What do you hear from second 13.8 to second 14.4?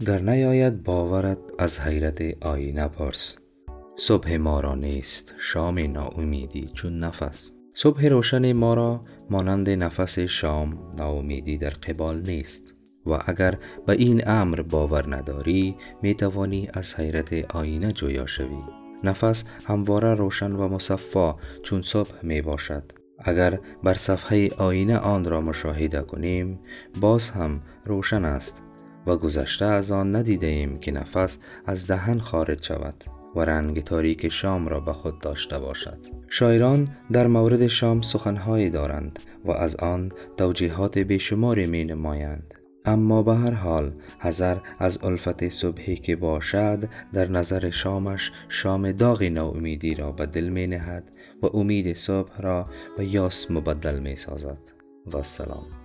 به این